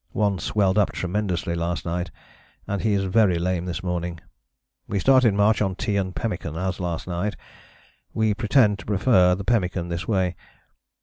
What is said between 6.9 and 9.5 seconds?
night we pretend to prefer the